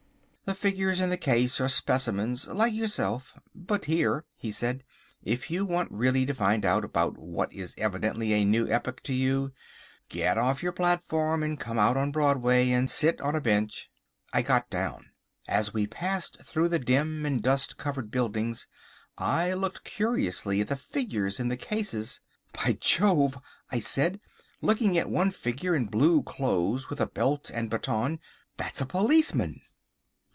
[0.43, 3.35] The figures in the cases are specimens like yourself.
[3.55, 4.83] But here," he said,
[5.23, 9.13] "if you want really to find out about what is evidently a new epoch to
[9.13, 9.53] you,
[10.09, 13.89] get off your platform and come out on Broadway and sit on a bench."
[14.33, 15.11] I got down.
[15.47, 18.67] As we passed through the dim and dust covered buildings
[19.17, 22.19] I looked curiously at the figures in the cases.
[22.51, 23.37] "By Jove!"
[23.71, 24.19] I said
[24.61, 28.19] looking at one figure in blue clothes with a belt and baton,
[28.57, 29.61] "that's a policeman!"